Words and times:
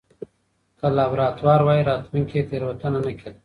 که 0.79 0.87
لابراتوار 0.97 1.61
واي، 1.63 1.81
راتلونکې 1.89 2.39
تېروتنه 2.49 2.99
نه 3.05 3.11
کېده. 3.19 3.39